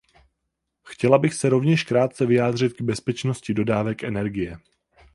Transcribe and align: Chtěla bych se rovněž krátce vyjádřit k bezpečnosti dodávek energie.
Chtěla 0.83 1.17
bych 1.17 1.33
se 1.33 1.49
rovněž 1.49 1.83
krátce 1.83 2.25
vyjádřit 2.25 2.73
k 2.73 2.81
bezpečnosti 2.81 3.53
dodávek 3.53 4.03
energie. 4.03 4.57